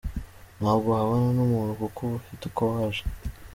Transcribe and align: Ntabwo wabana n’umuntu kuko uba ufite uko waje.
Ntabwo 0.59 0.87
wabana 0.95 1.29
n’umuntu 1.37 1.71
kuko 1.81 1.99
uba 2.05 2.17
ufite 2.21 2.41
uko 2.49 2.61
waje. 2.71 3.03